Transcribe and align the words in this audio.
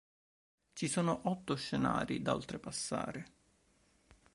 Ci 0.73 0.87
sono 0.87 1.29
otto 1.29 1.53
scenari 1.55 2.23
da 2.23 2.33
oltrepassare. 2.33 3.33